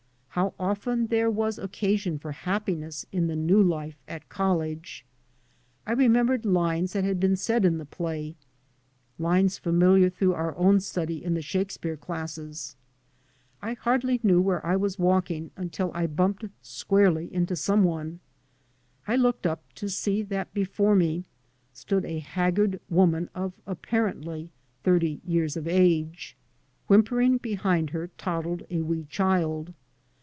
How 0.35 0.53
often 0.57 1.07
there 1.07 1.29
was 1.29 1.59
occasion 1.59 2.17
for 2.17 2.31
happiness 2.31 3.05
in 3.11 3.27
the 3.27 3.35
new 3.35 3.61
life 3.61 3.97
at 4.07 4.29
college 4.29 5.05
I 5.85 5.91
I 5.91 5.95
remembered 5.95 6.45
lines 6.45 6.93
that 6.93 7.03
had 7.03 7.19
been 7.19 7.35
said 7.35 7.65
in 7.65 7.77
the 7.79 7.85
play, 7.85 8.37
lines 9.19 9.57
familiar 9.57 10.09
through 10.09 10.33
our 10.35 10.55
own 10.55 10.79
study 10.79 11.21
in 11.21 11.33
the 11.33 11.41
Shakespeare 11.41 11.97
classes. 11.97 12.77
I 13.61 13.73
hardly 13.73 14.21
knew 14.23 14.39
where 14.39 14.65
I 14.65 14.77
was 14.77 14.97
walking 14.97 15.51
until 15.57 15.91
I 15.93 16.07
bumped 16.07 16.45
squarely 16.61 17.25
into 17.33 17.57
some 17.57 17.83
one. 17.83 18.21
I 19.09 19.17
looked 19.17 19.45
up 19.45 19.63
to 19.75 19.89
see 19.89 20.21
that 20.23 20.53
before 20.53 20.95
me 20.95 21.25
stood 21.73 22.05
a 22.05 22.19
haggard 22.19 22.79
woman 22.89 23.29
of, 23.35 23.51
apparently, 23.67 24.49
thirty 24.85 25.19
years 25.25 25.57
of 25.57 25.67
age. 25.67 26.37
Whim 26.87 27.03
pering 27.03 27.37
behind 27.41 27.89
her 27.89 28.07
toddled 28.17 28.63
a 28.69 28.79
wee 28.79 29.03
child. 29.09 29.73